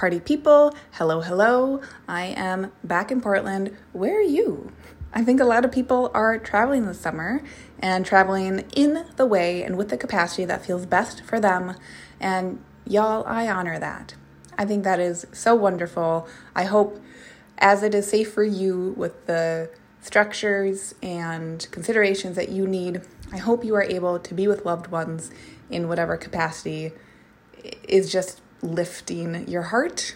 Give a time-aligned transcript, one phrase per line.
[0.00, 1.82] Party people, hello, hello.
[2.08, 3.76] I am back in Portland.
[3.92, 4.72] Where are you?
[5.12, 7.42] I think a lot of people are traveling this summer
[7.80, 11.74] and traveling in the way and with the capacity that feels best for them.
[12.18, 14.14] And y'all, I honor that.
[14.56, 16.26] I think that is so wonderful.
[16.56, 16.98] I hope,
[17.58, 19.68] as it is safe for you with the
[20.00, 23.02] structures and considerations that you need,
[23.34, 25.30] I hope you are able to be with loved ones
[25.68, 26.92] in whatever capacity
[27.86, 30.14] is just lifting your heart.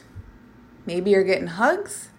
[0.86, 2.10] Maybe you're getting hugs.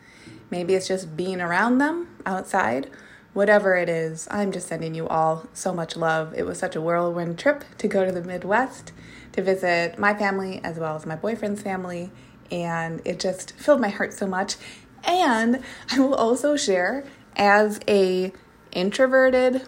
[0.49, 2.89] Maybe it's just being around them outside.
[3.33, 6.33] Whatever it is, I'm just sending you all so much love.
[6.37, 8.93] It was such a whirlwind trip to go to the Midwest
[9.33, 12.11] to visit my family as well as my boyfriend's family,
[12.49, 14.55] and it just filled my heart so much.
[15.03, 17.03] And I will also share
[17.35, 18.31] as a
[18.71, 19.67] introverted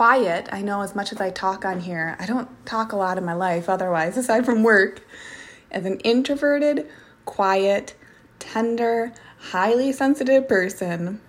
[0.00, 0.48] quiet.
[0.50, 3.24] I know as much as I talk on here, I don't talk a lot in
[3.26, 5.06] my life otherwise, aside from work.
[5.70, 6.88] As an introverted,
[7.26, 7.94] quiet,
[8.38, 9.12] tender,
[9.50, 11.20] highly sensitive person,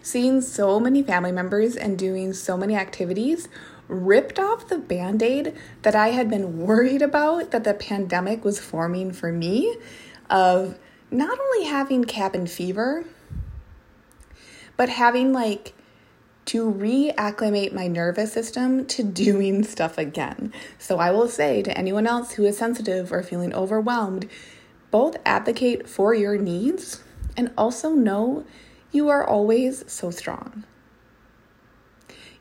[0.00, 3.46] seeing so many family members and doing so many activities
[3.88, 8.58] ripped off the band aid that I had been worried about that the pandemic was
[8.58, 9.76] forming for me
[10.30, 10.78] of
[11.10, 13.04] not only having cabin fever,
[14.78, 15.74] but having like
[16.46, 20.52] to reacclimate my nervous system to doing stuff again.
[20.78, 24.28] So I will say to anyone else who is sensitive or feeling overwhelmed,
[24.90, 27.02] both advocate for your needs
[27.36, 28.44] and also know
[28.90, 30.64] you are always so strong.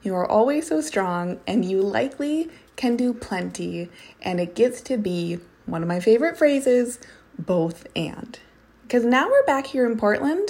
[0.02, 3.90] You are always so strong, and you likely can do plenty.
[4.22, 7.00] And it gets to be one of my favorite phrases
[7.38, 8.40] both and.
[8.84, 10.50] Because now we're back here in Portland,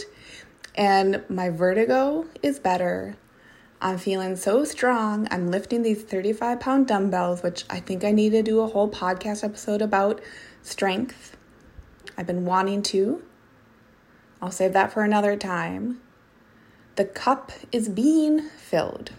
[0.76, 3.18] and my vertigo is better.
[3.82, 5.26] I'm feeling so strong.
[5.32, 8.90] I'm lifting these 35 pound dumbbells, which I think I need to do a whole
[8.90, 10.20] podcast episode about
[10.62, 11.38] strength.
[12.18, 13.24] I've been wanting to.
[14.42, 16.02] I'll save that for another time.
[16.98, 19.12] The cup is being filled.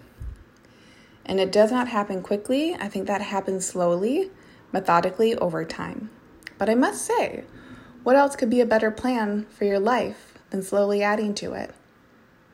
[1.24, 2.74] And it does not happen quickly.
[2.74, 4.30] I think that happens slowly,
[4.72, 6.10] methodically over time.
[6.58, 7.44] But I must say,
[8.02, 11.74] what else could be a better plan for your life than slowly adding to it?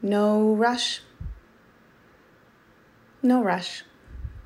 [0.01, 1.01] No rush,
[3.27, 3.85] no rush.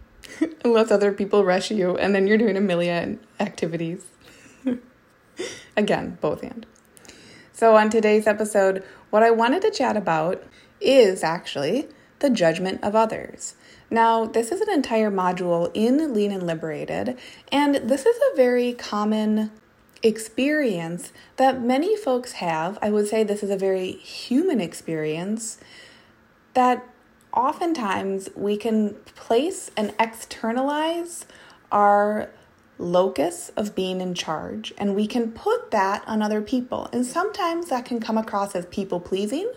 [0.64, 4.04] Unless other people rush you and then you're doing a million activities.
[5.76, 6.66] Again, both and.
[7.52, 10.42] So, on today's episode, what I wanted to chat about
[10.80, 11.88] is actually
[12.20, 13.54] the judgment of others.
[13.91, 17.18] Now, this is an entire module in Lean and Liberated,
[17.50, 19.50] and this is a very common
[20.02, 22.78] experience that many folks have.
[22.80, 25.58] I would say this is a very human experience
[26.54, 26.86] that
[27.32, 31.26] oftentimes we can place and externalize
[31.70, 32.30] our
[32.78, 36.88] locus of being in charge and we can put that on other people.
[36.92, 39.50] And sometimes that can come across as people pleasing,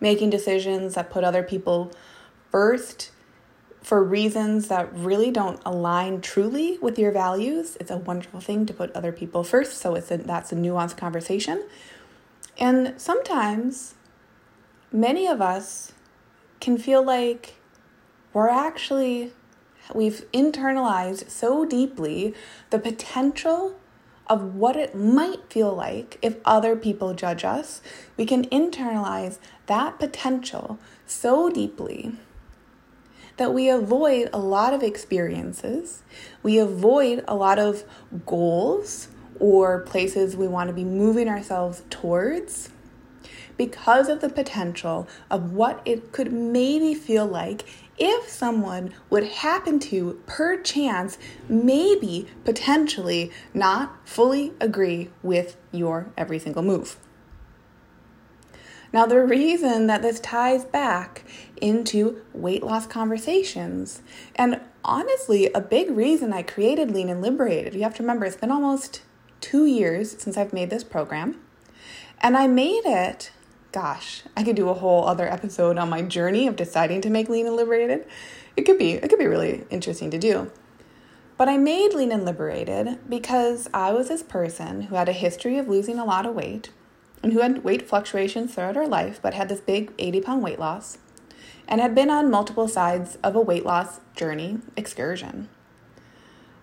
[0.00, 1.92] making decisions that put other people
[2.50, 3.10] first
[3.82, 7.76] for reasons that really don't align truly with your values.
[7.78, 10.96] It's a wonderful thing to put other people first, so it's a, that's a nuanced
[10.96, 11.62] conversation.
[12.56, 13.94] And sometimes
[14.90, 15.92] many of us
[16.64, 17.56] can feel like
[18.32, 19.32] we're actually,
[19.94, 22.34] we've internalized so deeply
[22.70, 23.78] the potential
[24.28, 27.82] of what it might feel like if other people judge us.
[28.16, 32.12] We can internalize that potential so deeply
[33.36, 36.02] that we avoid a lot of experiences,
[36.42, 37.84] we avoid a lot of
[38.24, 39.08] goals
[39.38, 42.70] or places we want to be moving ourselves towards
[43.56, 47.64] because of the potential of what it could maybe feel like
[47.96, 51.18] if someone would happen to, per chance,
[51.48, 56.96] maybe potentially not fully agree with your every single move.
[58.92, 61.24] Now, the reason that this ties back
[61.60, 64.02] into weight loss conversations,
[64.36, 68.36] and honestly, a big reason I created Lean and Liberated, you have to remember it's
[68.36, 69.02] been almost
[69.40, 71.40] two years since I've made this program,
[72.20, 73.32] and I made it
[73.74, 77.28] gosh, I could do a whole other episode on my journey of deciding to make
[77.28, 78.06] Lean and Liberated.
[78.56, 80.52] It could be it could be really interesting to do.
[81.36, 85.58] But I made Lean and Liberated because I was this person who had a history
[85.58, 86.70] of losing a lot of weight
[87.20, 90.60] and who had weight fluctuations throughout her life but had this big 80 pound weight
[90.60, 90.98] loss
[91.66, 95.48] and had been on multiple sides of a weight loss journey excursion.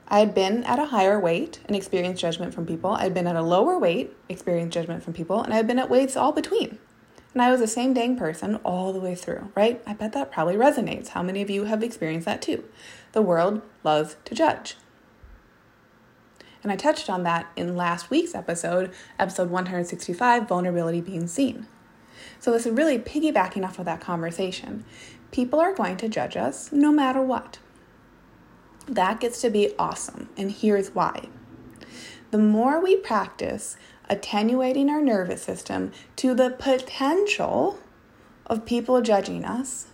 [0.08, 2.92] I had been at a higher weight and experienced judgment from people.
[2.92, 5.80] I had been at a lower weight, experienced judgment from people, and I had been
[5.80, 6.80] at weights all between.
[7.34, 9.82] And I was the same dang person all the way through, right?
[9.88, 11.10] I bet that probably resonates.
[11.10, 12.66] How many of you have experienced that too?
[13.14, 14.76] The world loves to judge.
[16.64, 21.68] And I touched on that in last week's episode, episode 165 Vulnerability Being Seen.
[22.40, 24.86] So, this is really piggybacking off of that conversation.
[25.32, 27.58] People are going to judge us no matter what.
[28.88, 31.30] That gets to be awesome, and here's why.
[32.32, 33.76] The more we practice
[34.12, 37.80] attenuating our nervous system to the potential
[38.46, 39.88] of people judging us,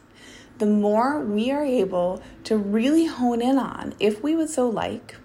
[0.58, 5.16] the more we are able to really hone in on, if we would so like,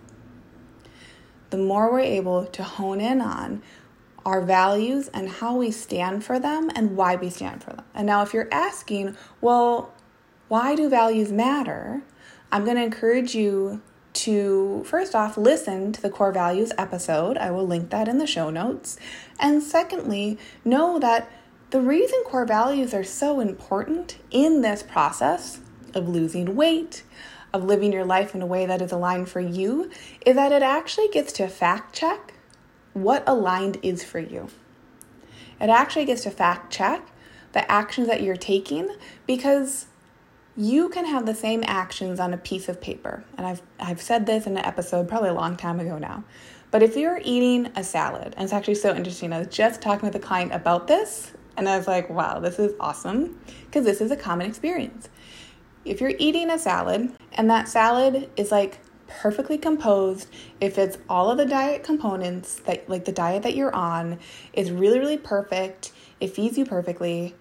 [1.48, 3.62] the more we're able to hone in on
[4.24, 7.84] our values and how we stand for them and why we stand for them.
[7.94, 9.92] And now, if you're asking, well,
[10.48, 12.02] why do values matter?
[12.52, 13.80] I'm going to encourage you
[14.14, 17.38] to, first off, listen to the core values episode.
[17.38, 18.98] I will link that in the show notes.
[19.38, 21.30] And secondly, know that
[21.70, 25.60] the reason core values are so important in this process
[25.94, 27.02] of losing weight,
[27.52, 29.90] of living your life in a way that is aligned for you
[30.24, 32.34] is that it actually gets to fact check
[32.92, 34.48] what aligned is for you.
[35.60, 37.08] It actually gets to fact check
[37.52, 38.94] the actions that you're taking
[39.26, 39.86] because
[40.56, 43.24] you can have the same actions on a piece of paper.
[43.36, 46.24] And I've, I've said this in an episode probably a long time ago now.
[46.70, 50.06] But if you're eating a salad, and it's actually so interesting, I was just talking
[50.06, 54.00] with a client about this, and I was like, wow, this is awesome because this
[54.00, 55.08] is a common experience.
[55.84, 60.28] If you're eating a salad and that salad is like perfectly composed,
[60.60, 64.18] if it's all of the diet components that like the diet that you're on
[64.52, 67.34] is really really perfect, it feeds you perfectly.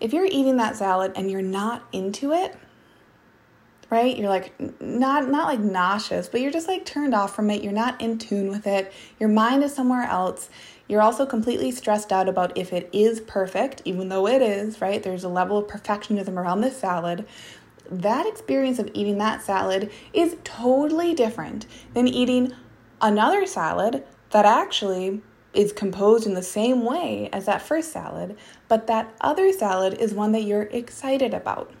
[0.00, 2.56] If you're eating that salad and you're not into it,
[3.90, 4.16] right?
[4.16, 7.62] You're like not not like nauseous, but you're just like turned off from it.
[7.62, 8.92] You're not in tune with it.
[9.20, 10.50] Your mind is somewhere else.
[10.88, 15.02] You're also completely stressed out about if it is perfect, even though it is, right?
[15.02, 17.26] There's a level of perfectionism around this salad.
[17.90, 22.52] That experience of eating that salad is totally different than eating
[23.00, 25.22] another salad that actually
[25.54, 28.36] is composed in the same way as that first salad,
[28.68, 31.72] but that other salad is one that you're excited about.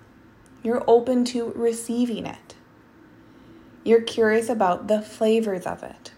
[0.62, 2.54] You're open to receiving it.
[3.84, 6.12] You're curious about the flavors of it.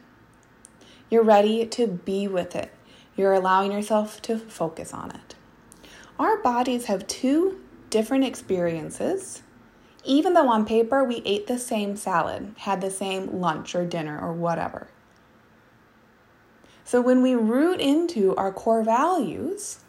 [1.10, 2.72] You're ready to be with it.
[3.16, 5.34] You're allowing yourself to focus on it.
[6.18, 7.60] Our bodies have two
[7.90, 9.42] different experiences,
[10.04, 14.18] even though on paper we ate the same salad, had the same lunch or dinner
[14.18, 14.88] or whatever.
[16.86, 19.80] So when we root into our core values,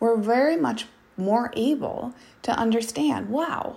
[0.00, 0.86] we're very much
[1.18, 3.76] more able to understand wow,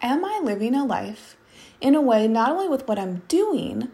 [0.00, 1.36] am I living a life
[1.82, 3.90] in a way not only with what I'm doing,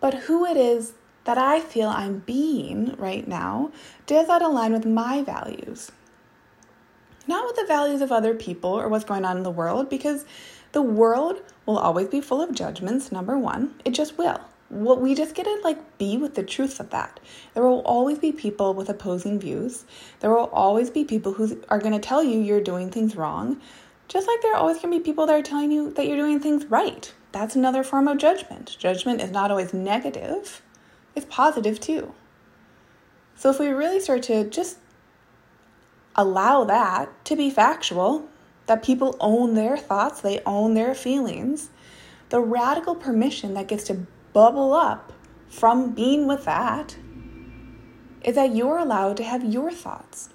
[0.00, 0.94] but who it is
[1.24, 3.70] that I feel I'm being right now,
[4.06, 5.92] does that align with my values?
[7.26, 10.24] Not with the values of other people or what's going on in the world, because
[10.72, 13.74] the world will always be full of judgments, number one.
[13.84, 14.40] It just will.
[14.74, 17.20] What we just get to like be with the truth of that.
[17.54, 19.84] There will always be people with opposing views.
[20.20, 23.60] There will always be people who are going to tell you you're doing things wrong,
[24.08, 26.16] just like there are always going to be people that are telling you that you're
[26.16, 27.12] doing things right.
[27.32, 28.76] That's another form of judgment.
[28.78, 30.62] Judgment is not always negative
[31.14, 32.12] it's positive too.
[33.36, 34.78] So if we really start to just
[36.16, 38.28] allow that to be factual,
[38.66, 41.70] that people own their thoughts, they own their feelings,
[42.30, 45.12] the radical permission that gets to bubble up
[45.48, 46.96] from being with that
[48.22, 50.28] is that you're allowed to have your thoughts.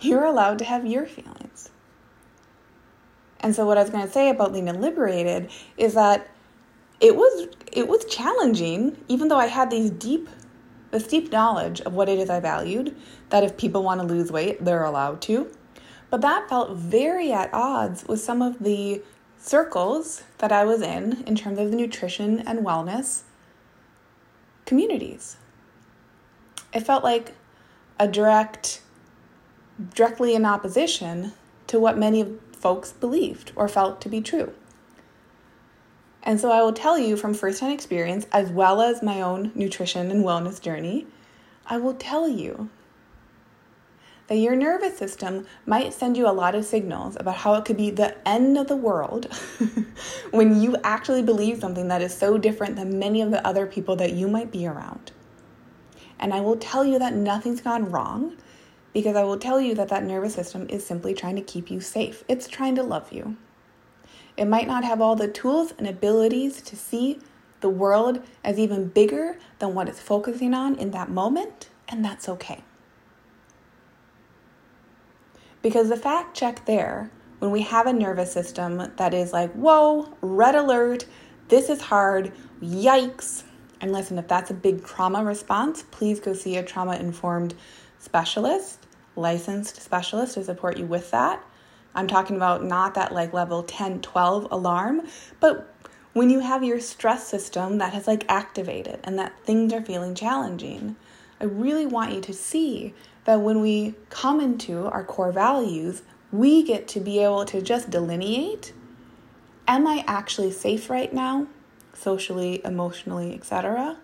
[0.00, 1.70] You're allowed to have your feelings.
[3.40, 6.28] And so what I was going to say about Lean Liberated is that
[7.00, 10.28] it was it was challenging, even though I had these deep
[10.90, 12.96] this deep knowledge of what it is I valued,
[13.30, 15.50] that if people want to lose weight, they're allowed to.
[16.08, 19.02] But that felt very at odds with some of the
[19.38, 23.22] circles that I was in in terms of the nutrition and wellness
[24.66, 25.36] communities.
[26.72, 27.32] It felt like
[27.98, 28.80] a direct
[29.94, 31.32] directly in opposition
[31.66, 34.52] to what many of folks believed or felt to be true.
[36.22, 40.10] And so I will tell you from firsthand experience, as well as my own nutrition
[40.10, 41.06] and wellness journey,
[41.66, 42.70] I will tell you
[44.26, 47.76] that your nervous system might send you a lot of signals about how it could
[47.76, 49.32] be the end of the world
[50.30, 53.96] when you actually believe something that is so different than many of the other people
[53.96, 55.12] that you might be around.
[56.18, 58.36] And I will tell you that nothing's gone wrong
[58.94, 61.80] because I will tell you that that nervous system is simply trying to keep you
[61.80, 62.24] safe.
[62.28, 63.36] It's trying to love you.
[64.36, 67.20] It might not have all the tools and abilities to see
[67.60, 72.28] the world as even bigger than what it's focusing on in that moment, and that's
[72.28, 72.62] okay.
[75.64, 80.14] Because the fact check there, when we have a nervous system that is like, whoa,
[80.20, 81.06] red alert,
[81.48, 83.44] this is hard, yikes.
[83.80, 87.54] And listen, if that's a big trauma response, please go see a trauma informed
[87.98, 91.42] specialist, licensed specialist to support you with that.
[91.94, 95.08] I'm talking about not that like level 10, 12 alarm,
[95.40, 95.74] but
[96.12, 100.14] when you have your stress system that has like activated and that things are feeling
[100.14, 100.96] challenging.
[101.40, 102.94] I really want you to see
[103.24, 107.90] that when we come into our core values, we get to be able to just
[107.90, 108.72] delineate
[109.66, 111.46] am I actually safe right now,
[111.94, 113.98] socially, emotionally, etc.?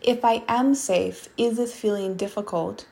[0.00, 2.86] If I am safe, is this feeling difficult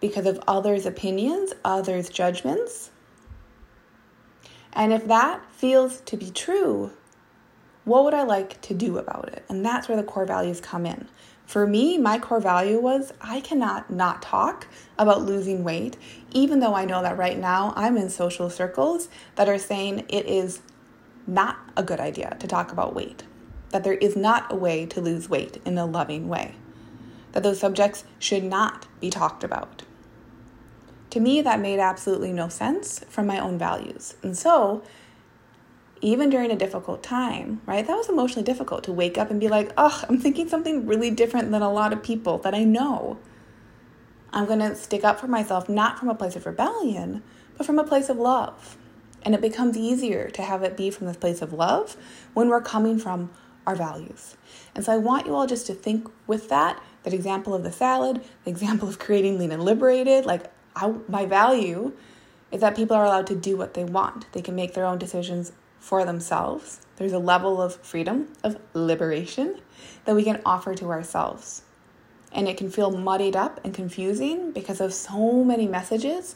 [0.00, 2.90] because of others' opinions, others' judgments?
[4.72, 6.92] And if that feels to be true,
[7.84, 9.44] what would I like to do about it?
[9.48, 11.08] And that's where the core values come in.
[11.46, 14.66] For me, my core value was I cannot not talk
[14.98, 15.96] about losing weight,
[16.32, 20.26] even though I know that right now I'm in social circles that are saying it
[20.26, 20.60] is
[21.26, 23.22] not a good idea to talk about weight,
[23.70, 26.56] that there is not a way to lose weight in a loving way,
[27.30, 29.84] that those subjects should not be talked about.
[31.10, 34.16] To me, that made absolutely no sense from my own values.
[34.22, 34.82] And so,
[36.00, 37.86] even during a difficult time, right?
[37.86, 41.10] That was emotionally difficult to wake up and be like, oh, I'm thinking something really
[41.10, 43.18] different than a lot of people that I know.
[44.32, 47.22] I'm going to stick up for myself, not from a place of rebellion,
[47.56, 48.76] but from a place of love.
[49.22, 51.96] And it becomes easier to have it be from this place of love
[52.34, 53.30] when we're coming from
[53.66, 54.36] our values.
[54.74, 57.72] And so I want you all just to think with that, that example of the
[57.72, 61.92] salad, the example of creating lean and liberated, like I, my value
[62.52, 64.30] is that people are allowed to do what they want.
[64.32, 65.52] They can make their own decisions
[65.86, 66.80] for themselves.
[66.96, 69.60] There's a level of freedom, of liberation
[70.04, 71.62] that we can offer to ourselves.
[72.32, 76.34] And it can feel muddied up and confusing because of so many messages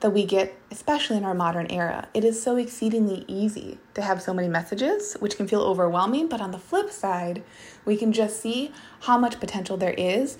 [0.00, 2.08] that we get, especially in our modern era.
[2.12, 6.28] It is so exceedingly easy to have so many messages, which can feel overwhelming.
[6.28, 7.42] But on the flip side,
[7.86, 10.36] we can just see how much potential there is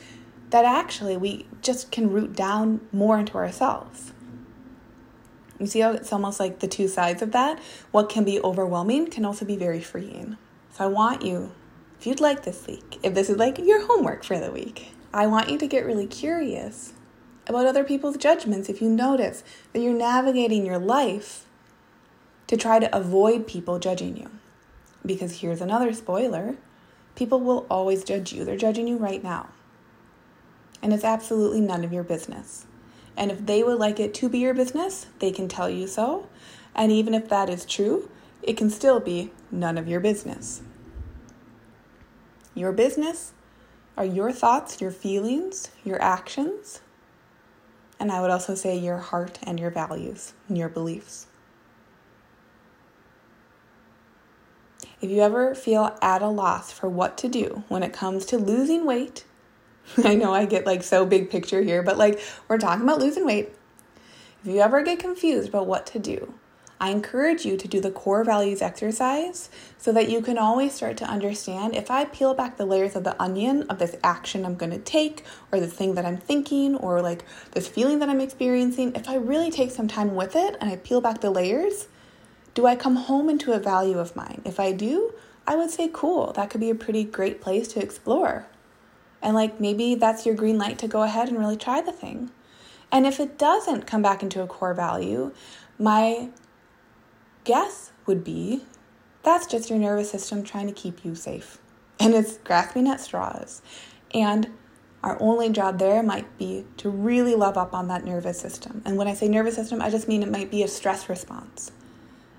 [0.50, 4.12] that actually we just can root down more into ourselves.
[5.60, 7.60] You see how it's almost like the two sides of that?
[7.90, 10.38] What can be overwhelming can also be very freeing.
[10.72, 11.52] So I want you,
[11.98, 15.26] if you'd like this week, if this is like your homework for the week, I
[15.26, 16.94] want you to get really curious
[17.46, 21.44] about other people's judgments if you notice that you're navigating your life
[22.46, 24.30] to try to avoid people judging you.
[25.04, 26.56] Because here's another spoiler
[27.16, 29.50] people will always judge you, they're judging you right now.
[30.80, 32.64] And it's absolutely none of your business.
[33.20, 36.26] And if they would like it to be your business, they can tell you so.
[36.74, 38.08] And even if that is true,
[38.42, 40.62] it can still be none of your business.
[42.54, 43.34] Your business
[43.94, 46.80] are your thoughts, your feelings, your actions,
[47.98, 51.26] and I would also say your heart and your values and your beliefs.
[55.02, 58.38] If you ever feel at a loss for what to do when it comes to
[58.38, 59.26] losing weight,
[60.04, 63.24] I know I get like so big picture here, but like we're talking about losing
[63.24, 63.50] weight.
[64.42, 66.34] If you ever get confused about what to do,
[66.82, 70.96] I encourage you to do the core values exercise so that you can always start
[70.98, 74.54] to understand if I peel back the layers of the onion of this action I'm
[74.54, 78.20] going to take, or the thing that I'm thinking, or like this feeling that I'm
[78.20, 81.88] experiencing, if I really take some time with it and I peel back the layers,
[82.54, 84.40] do I come home into a value of mine?
[84.46, 85.12] If I do,
[85.46, 88.46] I would say, cool, that could be a pretty great place to explore.
[89.22, 92.30] And like maybe that's your green light to go ahead and really try the thing.
[92.92, 95.32] And if it doesn't come back into a core value,
[95.78, 96.30] my
[97.44, 98.64] guess would be
[99.22, 101.58] that's just your nervous system trying to keep you safe.
[101.98, 103.60] And it's grasping at straws.
[104.14, 104.48] And
[105.02, 108.82] our only job there might be to really love up on that nervous system.
[108.84, 111.72] And when I say nervous system, I just mean it might be a stress response.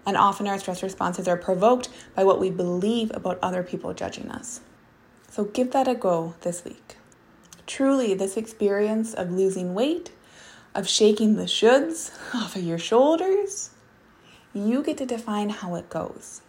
[0.05, 4.31] And often our stress responses are provoked by what we believe about other people judging
[4.31, 4.61] us.
[5.31, 6.97] So give that a go this week.
[7.65, 10.11] Truly, this experience of losing weight,
[10.75, 13.69] of shaking the shoulds off of your shoulders,
[14.53, 16.41] you get to define how it goes.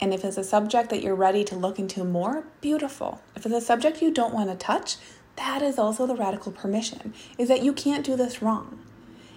[0.00, 3.20] And if it's a subject that you're ready to look into more, beautiful.
[3.34, 4.98] If it's a subject you don't want to touch,
[5.34, 8.80] that is also the radical permission, is that you can't do this wrong.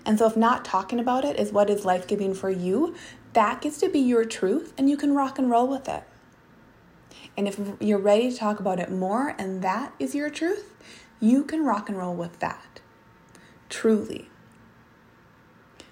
[0.05, 2.93] And so if not talking about it is what is life-giving for you,
[3.33, 6.03] that gets to be your truth and you can rock and roll with it.
[7.37, 10.75] And if you're ready to talk about it more and that is your truth,
[11.19, 12.81] you can rock and roll with that.
[13.69, 14.27] Truly.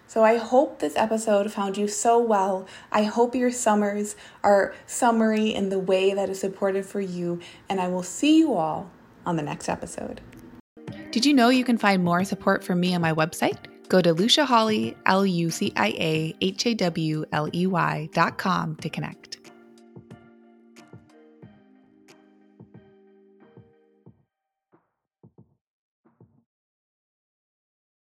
[0.08, 2.68] So I hope this episode found you so well.
[2.92, 7.40] I hope your summers are summery in the way that is supportive for you.
[7.70, 8.90] And I will see you all
[9.24, 10.20] on the next episode.
[11.12, 13.58] Did you know you can find more support from me on my website?
[13.88, 18.10] Go to Lucia Hawley, L U C I A H A W L E Y
[18.12, 19.29] dot com to connect.